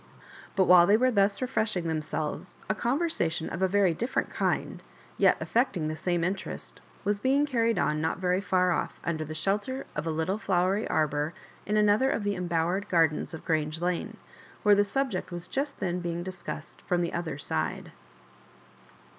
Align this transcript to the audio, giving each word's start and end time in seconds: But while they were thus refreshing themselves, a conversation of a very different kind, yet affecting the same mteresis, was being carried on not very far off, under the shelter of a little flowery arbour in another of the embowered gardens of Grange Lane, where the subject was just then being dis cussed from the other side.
But 0.55 0.63
while 0.63 0.87
they 0.87 0.97
were 0.97 1.11
thus 1.11 1.43
refreshing 1.43 1.87
themselves, 1.87 2.55
a 2.67 2.73
conversation 2.73 3.49
of 3.51 3.61
a 3.61 3.67
very 3.67 3.93
different 3.93 4.31
kind, 4.31 4.81
yet 5.15 5.37
affecting 5.39 5.87
the 5.89 5.95
same 5.95 6.23
mteresis, 6.23 6.73
was 7.03 7.19
being 7.19 7.45
carried 7.45 7.77
on 7.77 8.01
not 8.01 8.17
very 8.17 8.41
far 8.41 8.71
off, 8.71 8.99
under 9.03 9.23
the 9.23 9.35
shelter 9.35 9.85
of 9.95 10.07
a 10.07 10.09
little 10.09 10.39
flowery 10.39 10.87
arbour 10.87 11.35
in 11.67 11.77
another 11.77 12.09
of 12.09 12.23
the 12.23 12.33
embowered 12.33 12.89
gardens 12.89 13.35
of 13.35 13.45
Grange 13.45 13.79
Lane, 13.79 14.17
where 14.63 14.73
the 14.73 14.85
subject 14.85 15.29
was 15.31 15.47
just 15.47 15.79
then 15.79 15.99
being 15.99 16.23
dis 16.23 16.41
cussed 16.41 16.81
from 16.81 17.03
the 17.03 17.13
other 17.13 17.37
side. 17.37 17.91